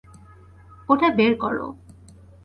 ওটা 0.89 1.07
বের 1.09 1.33
করো। 1.37 1.67